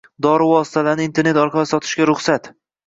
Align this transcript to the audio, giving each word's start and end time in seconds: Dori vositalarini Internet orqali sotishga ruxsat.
Dori 0.27 0.47
vositalarini 0.51 1.07
Internet 1.11 1.41
orqali 1.43 1.71
sotishga 1.75 2.11
ruxsat. 2.13 2.55